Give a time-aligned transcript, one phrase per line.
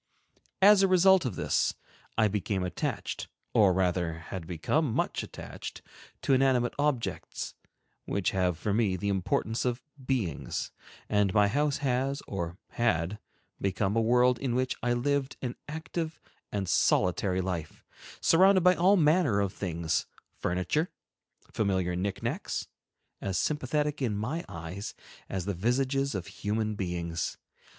[0.63, 1.75] As a result of this,
[2.17, 5.83] I became attached, or rather had become much attached,
[6.23, 7.53] to inanimate objects,
[8.05, 10.71] which have for me the importance of beings,
[11.07, 13.19] and my house has or had
[13.61, 16.19] become a world in which I lived an active
[16.51, 17.85] and solitary life,
[18.21, 20.89] surrounded by all manner of things, furniture,
[21.53, 22.67] familiar knickknacks,
[23.21, 24.95] as sympathetic in my eyes
[25.29, 27.37] as the visages of human beings.